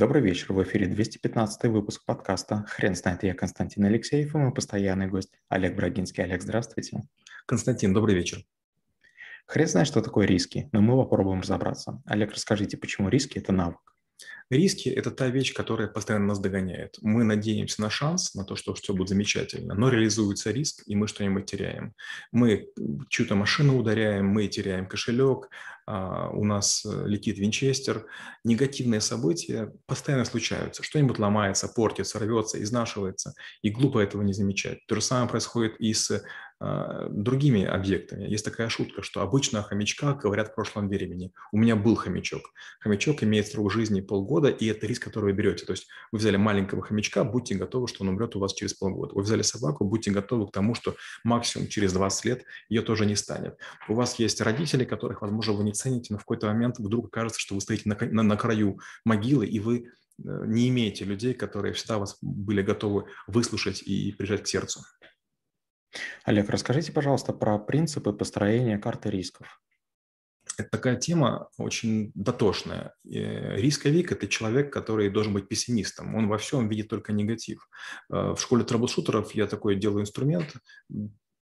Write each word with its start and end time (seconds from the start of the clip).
Добрый 0.00 0.22
вечер, 0.22 0.54
в 0.54 0.62
эфире 0.62 0.86
215 0.86 1.64
выпуск 1.64 2.06
подкаста 2.06 2.64
«Хрен 2.68 2.94
знает». 2.94 3.22
Я 3.22 3.34
Константин 3.34 3.84
Алексеев 3.84 4.34
и 4.34 4.38
мой 4.38 4.50
постоянный 4.50 5.08
гость 5.08 5.30
Олег 5.50 5.76
Брагинский. 5.76 6.24
Олег, 6.24 6.40
здравствуйте. 6.40 7.02
Константин, 7.44 7.92
добрый 7.92 8.14
вечер. 8.14 8.42
Хрен 9.44 9.66
знает, 9.66 9.86
что 9.86 10.00
такое 10.00 10.26
риски, 10.26 10.70
но 10.72 10.80
мы 10.80 10.96
попробуем 10.96 11.42
разобраться. 11.42 12.00
Олег, 12.06 12.32
расскажите, 12.32 12.78
почему 12.78 13.10
риски– 13.10 13.36
это 13.40 13.52
навык? 13.52 13.89
Риски– 14.50 14.88
это 14.90 15.10
та 15.10 15.28
вещь, 15.28 15.54
которая 15.54 15.88
постоянно 15.88 16.26
нас 16.26 16.40
догоняет. 16.40 16.98
Мы 17.00 17.22
надеемся 17.24 17.80
на 17.80 17.90
шанс, 17.90 18.34
на 18.34 18.44
то, 18.44 18.56
что 18.56 18.74
все 18.74 18.92
будет 18.92 19.08
замечательно, 19.08 19.74
но 19.74 19.88
реализуется 19.88 20.50
риск, 20.50 20.82
и 20.86 20.96
мы 20.96 21.06
что-нибудь 21.06 21.46
теряем. 21.46 21.94
Мы 22.32 22.68
чью-то 23.08 23.36
машину 23.36 23.78
ударяем, 23.78 24.26
мы 24.26 24.48
теряем 24.48 24.86
кошелек, 24.86 25.48
а, 25.86 26.30
у 26.30 26.44
нас 26.44 26.84
э, 26.84 27.06
летит 27.06 27.38
винчестер. 27.38 28.06
Негативные 28.44 29.00
события 29.00 29.72
постоянно 29.86 30.24
случаются. 30.24 30.82
Что-нибудь 30.82 31.18
ломается, 31.18 31.66
портится, 31.66 32.18
рвется, 32.18 32.62
изнашивается, 32.62 33.34
и 33.62 33.70
глупо 33.70 33.98
этого 33.98 34.22
не 34.22 34.32
замечать. 34.32 34.86
То 34.86 34.94
же 34.94 35.00
самое 35.00 35.28
происходит 35.28 35.76
и 35.80 35.92
с 35.92 36.22
другими 36.60 37.64
объектами. 37.64 38.24
Есть 38.24 38.44
такая 38.44 38.68
шутка, 38.68 39.02
что 39.02 39.22
обычно 39.22 39.60
о 39.60 39.62
хомячках 39.62 40.18
говорят 40.18 40.48
в 40.48 40.54
прошлом 40.54 40.88
времени. 40.88 41.32
У 41.52 41.56
меня 41.56 41.74
был 41.74 41.94
хомячок. 41.94 42.52
Хомячок 42.80 43.22
имеет 43.22 43.48
срок 43.48 43.72
жизни 43.72 44.02
полгода, 44.02 44.48
и 44.48 44.66
это 44.66 44.86
риск, 44.86 45.04
который 45.04 45.26
вы 45.26 45.32
берете. 45.32 45.64
То 45.64 45.72
есть 45.72 45.88
вы 46.12 46.18
взяли 46.18 46.36
маленького 46.36 46.82
хомячка, 46.82 47.24
будьте 47.24 47.54
готовы, 47.54 47.88
что 47.88 48.04
он 48.04 48.10
умрет 48.10 48.36
у 48.36 48.40
вас 48.40 48.52
через 48.52 48.74
полгода. 48.74 49.14
Вы 49.14 49.22
взяли 49.22 49.40
собаку, 49.40 49.86
будьте 49.86 50.10
готовы 50.10 50.48
к 50.48 50.52
тому, 50.52 50.74
что 50.74 50.96
максимум 51.24 51.68
через 51.68 51.94
20 51.94 52.24
лет 52.26 52.44
ее 52.68 52.82
тоже 52.82 53.06
не 53.06 53.16
станет. 53.16 53.56
У 53.88 53.94
вас 53.94 54.18
есть 54.18 54.42
родители, 54.42 54.84
которых, 54.84 55.22
возможно, 55.22 55.54
вы 55.54 55.64
не 55.64 55.72
цените, 55.72 56.12
но 56.12 56.18
в 56.18 56.22
какой-то 56.22 56.46
момент 56.48 56.78
вдруг 56.78 57.10
кажется, 57.10 57.40
что 57.40 57.54
вы 57.54 57.62
стоите 57.62 57.84
на, 57.86 57.96
на, 57.98 58.22
на 58.22 58.36
краю 58.36 58.78
могилы, 59.06 59.46
и 59.46 59.60
вы 59.60 59.86
э, 59.86 60.44
не 60.46 60.68
имеете 60.68 61.06
людей, 61.06 61.32
которые 61.32 61.72
всегда 61.72 61.98
вас 61.98 62.18
были 62.20 62.60
готовы 62.60 63.06
выслушать 63.26 63.82
и 63.82 64.12
прижать 64.12 64.42
к 64.42 64.46
сердцу. 64.46 64.80
Олег, 66.24 66.48
расскажите, 66.50 66.92
пожалуйста, 66.92 67.32
про 67.32 67.58
принципы 67.58 68.12
построения 68.12 68.78
карты 68.78 69.10
рисков. 69.10 69.60
Это 70.58 70.68
такая 70.70 70.96
тема 70.96 71.48
очень 71.58 72.12
дотошная. 72.14 72.94
Э, 73.04 73.56
рисковик– 73.56 74.12
это 74.12 74.26
человек, 74.26 74.72
который 74.72 75.08
должен 75.08 75.32
быть 75.32 75.48
пессимистом. 75.48 76.14
Он 76.14 76.28
во 76.28 76.38
всем 76.38 76.68
видит 76.68 76.88
только 76.88 77.12
негатив. 77.12 77.68
Э, 78.10 78.34
в 78.34 78.40
школе 78.40 78.64
трэблшутеров 78.64 79.34
я 79.34 79.46
такой 79.46 79.76
делаю 79.76 80.02
инструмент, 80.02 80.54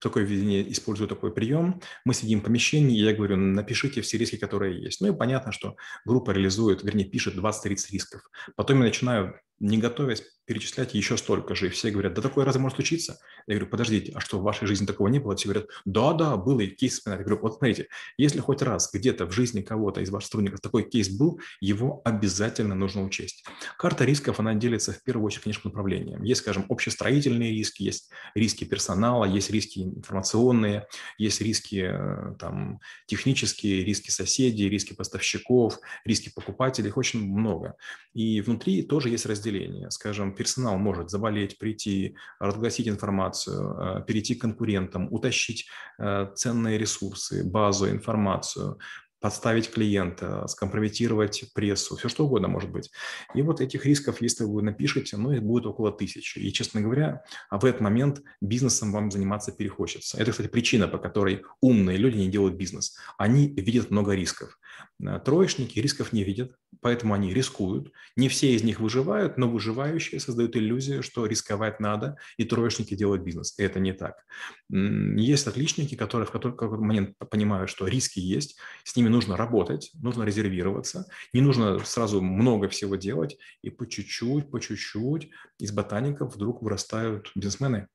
такое 0.00 0.24
видение, 0.24 0.70
использую 0.70 1.08
такой 1.08 1.32
прием. 1.32 1.80
Мы 2.04 2.14
сидим 2.14 2.40
в 2.40 2.44
помещении, 2.44 2.98
и 2.98 3.04
я 3.04 3.14
говорю, 3.14 3.36
напишите 3.36 4.00
все 4.00 4.18
риски, 4.18 4.36
которые 4.36 4.82
есть. 4.82 5.00
Ну 5.00 5.12
и 5.12 5.16
понятно, 5.16 5.52
что 5.52 5.76
группа 6.04 6.32
реализует, 6.32 6.82
вернее, 6.82 7.04
пишет 7.04 7.36
20-30 7.36 7.76
рисков. 7.92 8.22
Потом 8.56 8.78
я 8.78 8.84
начинаю 8.84 9.40
не 9.60 9.78
готовясь 9.78 10.24
перечислять 10.46 10.94
еще 10.94 11.16
столько 11.16 11.54
же. 11.54 11.66
И 11.66 11.70
все 11.70 11.90
говорят, 11.90 12.14
да 12.14 12.22
такое 12.22 12.44
разве 12.44 12.60
может 12.60 12.76
случиться? 12.76 13.18
Я 13.46 13.54
говорю, 13.54 13.70
подождите, 13.70 14.12
а 14.14 14.20
что, 14.20 14.38
в 14.38 14.42
вашей 14.42 14.66
жизни 14.66 14.86
такого 14.86 15.08
не 15.08 15.18
было? 15.18 15.36
Все 15.36 15.48
говорят, 15.48 15.68
да-да, 15.84 16.36
было, 16.36 16.60
и 16.60 16.68
кейс 16.68 16.94
вспоминать. 16.94 17.20
Я 17.20 17.24
говорю, 17.24 17.42
вот 17.42 17.58
смотрите, 17.58 17.88
если 18.16 18.40
хоть 18.40 18.62
раз 18.62 18.90
где-то 18.92 19.26
в 19.26 19.32
жизни 19.32 19.62
кого-то 19.62 20.00
из 20.00 20.10
ваших 20.10 20.26
сотрудников 20.26 20.60
такой 20.60 20.88
кейс 20.88 21.08
был, 21.08 21.40
его 21.60 22.02
обязательно 22.04 22.74
нужно 22.74 23.04
учесть. 23.04 23.44
Карта 23.78 24.04
рисков, 24.04 24.40
она 24.40 24.54
делится 24.54 24.92
в 24.92 25.02
первую 25.02 25.26
очередь, 25.26 25.44
конечно, 25.44 25.68
направлением. 25.68 26.22
Есть, 26.22 26.42
скажем, 26.42 26.66
общестроительные 26.68 27.52
риски, 27.52 27.82
есть 27.82 28.10
риски 28.34 28.64
персонала, 28.64 29.24
есть 29.24 29.50
риски 29.50 29.80
информационные, 29.80 30.86
есть 31.18 31.40
риски 31.40 31.86
э, 31.88 32.34
там, 32.38 32.80
технические, 33.06 33.84
риски 33.84 34.10
соседей, 34.10 34.68
риски 34.68 34.94
поставщиков, 34.94 35.78
риски 36.04 36.30
покупателей, 36.34 36.88
их 36.88 36.96
очень 36.96 37.24
много. 37.24 37.76
И 38.12 38.40
внутри 38.40 38.82
тоже 38.82 39.08
есть 39.08 39.26
разделение. 39.26 39.90
Скажем, 39.90 40.33
персонал 40.36 40.78
может 40.78 41.10
заболеть, 41.10 41.58
прийти, 41.58 42.16
разгласить 42.38 42.88
информацию, 42.88 43.76
э, 43.78 44.04
перейти 44.06 44.34
к 44.34 44.40
конкурентам, 44.40 45.08
утащить 45.12 45.66
э, 45.98 46.28
ценные 46.34 46.78
ресурсы, 46.78 47.44
базу, 47.44 47.88
информацию, 47.88 48.78
подставить 49.24 49.70
клиента, 49.70 50.46
скомпрометировать 50.48 51.44
прессу, 51.54 51.96
все 51.96 52.10
что 52.10 52.26
угодно 52.26 52.46
может 52.46 52.68
быть. 52.68 52.90
И 53.34 53.40
вот 53.40 53.62
этих 53.62 53.86
рисков, 53.86 54.20
если 54.20 54.44
вы 54.44 54.60
напишете, 54.60 55.16
ну, 55.16 55.32
их 55.32 55.42
будет 55.42 55.64
около 55.64 55.90
тысячи. 55.90 56.38
И, 56.40 56.52
честно 56.52 56.82
говоря, 56.82 57.22
в 57.50 57.64
этот 57.64 57.80
момент 57.80 58.20
бизнесом 58.42 58.92
вам 58.92 59.10
заниматься 59.10 59.50
перехочется. 59.50 60.18
Это, 60.18 60.30
кстати, 60.32 60.48
причина, 60.48 60.88
по 60.88 60.98
которой 60.98 61.42
умные 61.62 61.96
люди 61.96 62.18
не 62.18 62.28
делают 62.28 62.56
бизнес. 62.56 62.98
Они 63.16 63.48
видят 63.48 63.90
много 63.90 64.14
рисков. 64.14 64.58
Э, 65.02 65.18
троечники 65.24 65.78
рисков 65.78 66.12
не 66.12 66.22
видят, 66.22 66.54
поэтому 66.80 67.14
они 67.14 67.32
рискуют. 67.32 67.92
Не 68.16 68.28
все 68.28 68.54
из 68.54 68.62
них 68.62 68.80
выживают, 68.80 69.38
но 69.38 69.48
выживающие 69.48 70.20
создают 70.20 70.56
иллюзию, 70.56 71.02
что 71.02 71.26
рисковать 71.26 71.80
надо, 71.80 72.16
и 72.36 72.44
троечники 72.44 72.94
делают 72.94 73.22
бизнес. 73.22 73.54
Это 73.58 73.80
не 73.80 73.92
так. 73.92 74.24
Есть 74.70 75.46
отличники, 75.46 75.94
которые 75.94 76.26
в 76.26 76.30
какой-то 76.30 76.76
момент 76.76 77.16
понимают, 77.30 77.70
что 77.70 77.86
риски 77.86 78.20
есть, 78.20 78.58
с 78.84 78.94
ними 78.96 79.08
нужно 79.14 79.36
работать, 79.36 79.90
нужно 79.94 80.24
резервироваться, 80.24 81.06
не 81.32 81.40
нужно 81.40 81.78
сразу 81.80 82.20
много 82.20 82.68
всего 82.68 82.96
делать, 82.96 83.38
и 83.62 83.70
по 83.70 83.86
чуть-чуть, 83.88 84.50
по 84.50 84.60
чуть-чуть 84.60 85.30
из 85.58 85.72
ботаников 85.72 86.34
вдруг 86.34 86.62
вырастают 86.62 87.32
бизнесмены. 87.34 87.88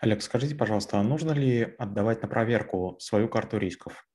Олег, 0.00 0.22
скажите, 0.22 0.54
пожалуйста, 0.54 0.98
а 0.98 1.02
нужно 1.02 1.32
ли 1.32 1.62
отдавать 1.78 2.22
на 2.22 2.28
проверку 2.28 2.96
свою 3.00 3.28
карту 3.28 3.58
рисков? 3.58 4.07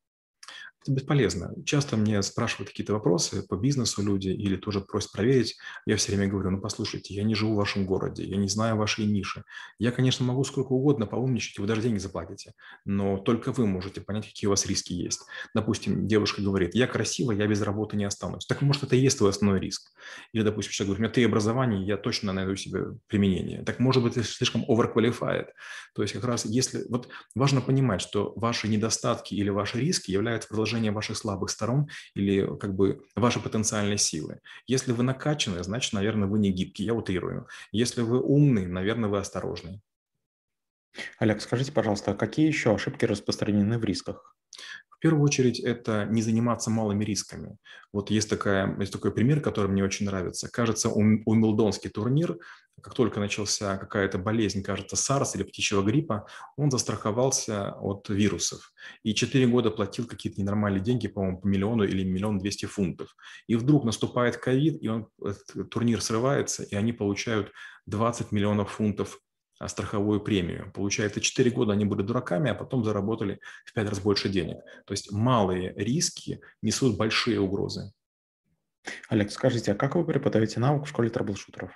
Это 0.83 0.91
бесполезно. 0.91 1.53
Часто 1.65 1.95
мне 1.95 2.21
спрашивают 2.21 2.69
какие-то 2.69 2.91
вопросы 2.91 3.47
по 3.47 3.55
бизнесу 3.55 4.03
люди 4.03 4.27
или 4.27 4.57
тоже 4.57 4.81
просят 4.81 5.13
проверить. 5.13 5.55
Я 5.85 5.95
все 5.95 6.11
время 6.11 6.29
говорю, 6.29 6.51
ну 6.51 6.59
послушайте, 6.59 7.13
я 7.13 7.23
не 7.23 7.35
живу 7.35 7.53
в 7.53 7.57
вашем 7.57 7.85
городе, 7.85 8.25
я 8.25 8.35
не 8.35 8.49
знаю 8.49 8.75
вашей 8.75 9.05
ниши. 9.05 9.45
Я, 9.79 9.91
конечно, 9.91 10.25
могу 10.25 10.43
сколько 10.43 10.73
угодно 10.73 11.05
поумничать, 11.05 11.57
вы 11.57 11.67
даже 11.67 11.81
деньги 11.81 11.99
заплатите, 11.99 12.51
но 12.83 13.17
только 13.17 13.53
вы 13.53 13.65
можете 13.65 14.01
понять, 14.01 14.27
какие 14.27 14.47
у 14.47 14.51
вас 14.51 14.65
риски 14.65 14.91
есть. 14.91 15.21
Допустим, 15.55 16.05
девушка 16.05 16.41
говорит, 16.41 16.75
я 16.75 16.85
красивая, 16.85 17.37
я 17.37 17.47
без 17.47 17.61
работы 17.61 17.95
не 17.95 18.03
останусь. 18.03 18.45
Так 18.45 18.61
может, 18.61 18.83
это 18.83 18.97
и 18.97 18.99
есть 18.99 19.17
твой 19.17 19.29
основной 19.29 19.61
риск. 19.61 19.89
Или, 20.33 20.43
допустим, 20.43 20.73
человек 20.73 20.87
говорит, 20.89 20.99
у 20.99 21.03
меня 21.03 21.13
три 21.13 21.23
образования, 21.23 21.85
я 21.85 21.95
точно 21.95 22.33
найду 22.33 22.57
себе 22.57 22.97
применение. 23.07 23.63
Так 23.63 23.79
может 23.79 24.03
быть, 24.03 24.17
это 24.17 24.27
слишком 24.27 24.65
overqualified. 24.65 25.47
То 25.95 26.01
есть 26.01 26.13
как 26.13 26.25
раз 26.25 26.45
если... 26.45 26.83
Вот 26.89 27.07
важно 27.35 27.61
понимать, 27.61 28.01
что 28.01 28.33
ваши 28.35 28.67
недостатки 28.67 29.33
или 29.33 29.49
ваши 29.49 29.79
риски 29.79 30.11
являются 30.11 30.49
продолжением 30.49 30.72
выражение 30.73 30.91
ваших 30.91 31.17
слабых 31.17 31.49
сторон 31.49 31.87
или 32.15 32.57
как 32.57 32.75
бы 32.75 33.01
ваши 33.15 33.39
потенциальные 33.39 33.97
силы. 33.97 34.39
Если 34.67 34.91
вы 34.91 35.03
накачаны, 35.03 35.63
значит, 35.63 35.93
наверное, 35.93 36.27
вы 36.27 36.39
не 36.39 36.51
гибкий, 36.51 36.83
я 36.83 36.93
утрирую. 36.93 37.47
Если 37.71 38.01
вы 38.01 38.19
умный, 38.19 38.65
наверное, 38.65 39.09
вы 39.09 39.19
осторожный. 39.19 39.81
Олег, 41.19 41.41
скажите, 41.41 41.71
пожалуйста, 41.71 42.11
а 42.11 42.15
какие 42.15 42.47
еще 42.47 42.73
ошибки 42.73 43.05
распространены 43.05 43.77
в 43.77 43.83
рисках? 43.83 44.35
первую 45.03 45.23
очередь 45.23 45.59
это 45.59 46.05
не 46.05 46.21
заниматься 46.21 46.69
малыми 46.69 47.03
рисками. 47.03 47.57
Вот 47.91 48.09
есть, 48.09 48.29
такая, 48.29 48.73
есть 48.79 48.93
такой 48.93 49.11
пример, 49.11 49.41
который 49.41 49.69
мне 49.69 49.83
очень 49.83 50.05
нравится. 50.05 50.49
Кажется, 50.49 50.87
Уимблдонский 50.89 51.89
турнир, 51.89 52.37
как 52.83 52.93
только 52.93 53.21
начался 53.21 53.77
какая-то 53.77 54.17
болезнь, 54.17 54.61
кажется, 54.61 54.97
SARS 54.97 55.35
или 55.35 55.43
птичьего 55.43 55.81
гриппа, 55.81 56.27
он 56.57 56.69
застраховался 56.69 57.71
от 57.79 58.09
вирусов. 58.09 58.73
И 59.03 59.15
4 59.15 59.47
года 59.47 59.71
платил 59.71 60.05
какие-то 60.05 60.41
ненормальные 60.41 60.83
деньги, 60.83 61.07
по-моему, 61.07 61.39
по 61.39 61.47
миллиону 61.47 61.85
или 61.85 62.03
миллион 62.03 62.39
двести 62.39 62.65
фунтов. 62.65 63.15
И 63.47 63.55
вдруг 63.55 63.85
наступает 63.85 64.35
ковид, 64.35 64.83
и 64.83 64.89
он, 64.89 65.07
турнир 65.71 66.01
срывается, 66.01 66.63
и 66.63 66.75
они 66.75 66.91
получают 66.91 67.51
20 67.85 68.33
миллионов 68.33 68.71
фунтов 68.71 69.17
а, 69.59 69.69
страховую 69.69 70.19
премию. 70.19 70.69
Получается, 70.73 71.21
4 71.21 71.51
года 71.51 71.71
они 71.71 71.85
были 71.85 72.01
дураками, 72.01 72.51
а 72.51 72.55
потом 72.55 72.83
заработали 72.83 73.39
в 73.65 73.73
5 73.73 73.89
раз 73.89 73.99
больше 74.01 74.27
денег. 74.27 74.57
То 74.85 74.91
есть 74.91 75.09
малые 75.09 75.73
риски 75.77 76.41
несут 76.61 76.97
большие 76.97 77.39
угрозы. 77.39 77.93
Олег, 79.09 79.31
скажите, 79.31 79.71
а 79.71 79.75
как 79.75 79.95
вы 79.95 80.05
преподаете 80.05 80.59
навык 80.59 80.85
в 80.85 80.89
школе 80.89 81.09
трэблшутеров? 81.09 81.71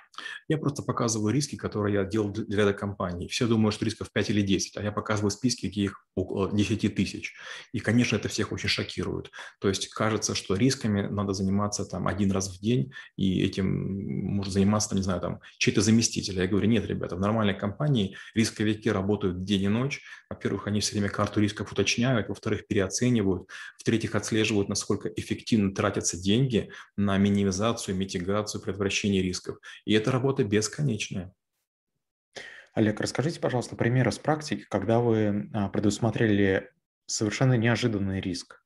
Я 0.46 0.58
просто 0.58 0.82
показываю 0.82 1.32
риски, 1.32 1.56
которые 1.56 1.94
я 1.94 2.04
делал 2.04 2.30
для 2.30 2.58
ряда 2.58 2.74
компаний. 2.74 3.28
Все 3.28 3.46
думают, 3.46 3.74
что 3.74 3.84
рисков 3.84 4.10
5 4.12 4.30
или 4.30 4.42
10, 4.42 4.76
а 4.76 4.82
я 4.82 4.92
показываю 4.92 5.30
списки, 5.30 5.66
где 5.66 5.84
их 5.84 6.04
около 6.14 6.50
10 6.50 6.94
тысяч. 6.94 7.34
И, 7.72 7.80
конечно, 7.80 8.16
это 8.16 8.28
всех 8.28 8.52
очень 8.52 8.68
шокирует. 8.68 9.30
То 9.60 9.68
есть 9.68 9.88
кажется, 9.88 10.34
что 10.34 10.54
рисками 10.54 11.02
надо 11.02 11.32
заниматься 11.32 11.84
там 11.84 12.08
один 12.08 12.30
раз 12.30 12.54
в 12.54 12.60
день, 12.60 12.92
и 13.16 13.42
этим 13.42 14.34
может 14.36 14.52
заниматься, 14.52 14.94
не 14.94 15.02
знаю, 15.02 15.20
там 15.20 15.40
чей-то 15.58 15.80
заместитель. 15.80 16.38
Я 16.38 16.46
говорю, 16.46 16.68
нет, 16.68 16.84
ребята, 16.86 17.16
в 17.16 17.20
нормальной 17.20 17.54
компании 17.54 18.16
рисковики 18.34 18.90
работают 18.90 19.44
день 19.44 19.62
и 19.62 19.68
ночь. 19.68 20.02
Во-первых, 20.28 20.66
они 20.66 20.80
все 20.80 20.92
время 20.92 21.08
карту 21.08 21.40
рисков 21.40 21.72
уточняют, 21.72 22.28
во-вторых, 22.28 22.66
переоценивают, 22.66 23.48
в-третьих, 23.78 24.14
отслеживают, 24.14 24.68
насколько 24.68 25.08
эффективно 25.08 25.74
тратятся 25.74 26.20
деньги 26.20 26.70
на 26.98 27.16
минимизацию, 27.16 27.96
митигацию, 27.96 28.60
предотвращение 28.60 29.22
рисков. 29.22 29.58
И 29.84 29.94
эта 29.94 30.10
работа 30.10 30.44
бесконечная. 30.44 31.32
Олег, 32.74 33.00
расскажите, 33.00 33.40
пожалуйста, 33.40 33.76
пример 33.76 34.08
из 34.08 34.18
практики, 34.18 34.66
когда 34.68 34.98
вы 35.00 35.48
а, 35.54 35.68
предусмотрели 35.68 36.70
совершенно 37.06 37.54
неожиданный 37.54 38.20
риск. 38.20 38.62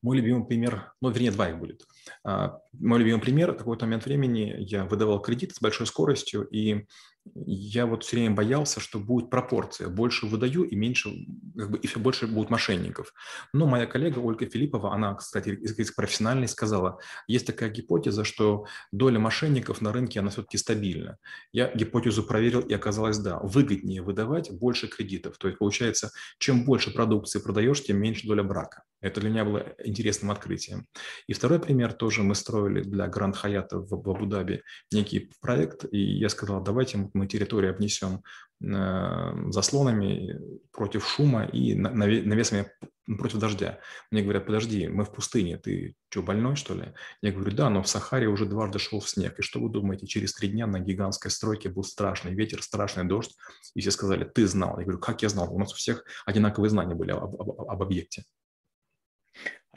Мой 0.00 0.18
любимый 0.18 0.46
пример, 0.46 0.92
ну, 1.00 1.10
вернее, 1.10 1.32
два 1.32 1.48
их 1.48 1.58
будет. 1.58 1.84
А, 2.24 2.58
мой 2.72 3.00
любимый 3.00 3.20
пример, 3.20 3.52
в 3.52 3.58
какой-то 3.58 3.86
момент 3.86 4.04
времени 4.04 4.54
я 4.58 4.84
выдавал 4.84 5.20
кредит 5.20 5.54
с 5.54 5.60
большой 5.60 5.86
скоростью, 5.86 6.46
и 6.46 6.86
я 7.34 7.86
вот 7.86 8.04
все 8.04 8.16
время 8.16 8.34
боялся, 8.34 8.80
что 8.80 8.98
будет 8.98 9.30
пропорция. 9.30 9.88
Больше 9.88 10.26
выдаю 10.26 10.64
и 10.64 10.76
меньше, 10.76 11.10
как 11.56 11.70
бы, 11.70 11.78
и 11.78 11.86
все 11.86 11.98
больше 11.98 12.26
будет 12.26 12.50
мошенников. 12.50 13.12
Но 13.52 13.66
моя 13.66 13.86
коллега 13.86 14.18
Ольга 14.18 14.46
Филиппова, 14.46 14.94
она, 14.94 15.14
кстати, 15.14 15.50
из 15.50 15.92
профессиональной 15.92 16.48
сказала, 16.48 16.98
есть 17.26 17.46
такая 17.46 17.70
гипотеза, 17.70 18.24
что 18.24 18.66
доля 18.92 19.18
мошенников 19.18 19.80
на 19.80 19.92
рынке, 19.92 20.20
она 20.20 20.30
все-таки 20.30 20.58
стабильна. 20.58 21.18
Я 21.52 21.72
гипотезу 21.74 22.22
проверил, 22.22 22.60
и 22.60 22.72
оказалось, 22.74 23.18
да, 23.18 23.38
выгоднее 23.40 24.02
выдавать 24.02 24.50
больше 24.50 24.88
кредитов. 24.88 25.38
То 25.38 25.48
есть, 25.48 25.58
получается, 25.58 26.10
чем 26.38 26.64
больше 26.64 26.92
продукции 26.92 27.38
продаешь, 27.38 27.82
тем 27.82 27.98
меньше 27.98 28.26
доля 28.26 28.42
брака. 28.42 28.82
Это 29.00 29.20
для 29.20 29.30
меня 29.30 29.44
было 29.44 29.74
интересным 29.84 30.30
открытием. 30.30 30.86
И 31.26 31.32
второй 31.32 31.60
пример 31.60 31.92
тоже 31.92 32.22
мы 32.22 32.34
строили 32.34 32.82
для 32.82 33.06
Гранд 33.06 33.36
Хаята 33.36 33.78
в 33.78 33.92
Абу-Даби 33.92 34.62
некий 34.92 35.30
проект, 35.40 35.84
и 35.90 35.98
я 35.98 36.28
сказал, 36.28 36.62
давайте 36.62 37.08
мы 37.14 37.26
территорию 37.26 37.72
обнесем 37.72 38.22
э, 38.64 39.50
заслонами 39.50 40.40
против 40.72 41.06
шума 41.06 41.44
и 41.44 41.74
навесами 41.74 42.70
против 43.16 43.38
дождя. 43.38 43.78
Мне 44.10 44.22
говорят, 44.22 44.46
подожди, 44.46 44.88
мы 44.88 45.04
в 45.04 45.12
пустыне, 45.12 45.56
ты 45.56 45.94
что, 46.10 46.22
больной, 46.22 46.56
что 46.56 46.74
ли? 46.74 46.92
Я 47.22 47.32
говорю, 47.32 47.52
да, 47.52 47.70
но 47.70 47.82
в 47.82 47.88
Сахаре 47.88 48.26
уже 48.28 48.46
дважды 48.46 48.78
шел 48.78 49.00
снег. 49.00 49.38
И 49.38 49.42
что 49.42 49.60
вы 49.60 49.70
думаете, 49.70 50.06
через 50.06 50.34
три 50.34 50.48
дня 50.48 50.66
на 50.66 50.80
гигантской 50.80 51.30
стройке 51.30 51.70
был 51.70 51.84
страшный 51.84 52.34
ветер, 52.34 52.62
страшный 52.62 53.04
дождь. 53.04 53.34
И 53.74 53.80
все 53.80 53.90
сказали, 53.90 54.24
ты 54.24 54.46
знал. 54.46 54.78
Я 54.78 54.84
говорю, 54.84 55.00
как 55.00 55.22
я 55.22 55.28
знал? 55.28 55.54
У 55.54 55.58
нас 55.58 55.72
у 55.72 55.76
всех 55.76 56.04
одинаковые 56.26 56.70
знания 56.70 56.94
были 56.94 57.12
об, 57.12 57.40
об, 57.40 57.50
об 57.50 57.82
объекте. 57.82 58.24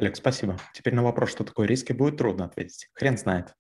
Олег, 0.02 0.16
спасибо. 0.16 0.58
Теперь 0.74 0.96
на 0.96 1.04
вопрос, 1.04 1.30
что 1.30 1.44
такое 1.44 1.68
риски, 1.68 1.94
будет 1.94 2.18
трудно 2.18 2.46
ответить. 2.46 2.90
Хрен 2.96 3.20
знает. 3.20 3.54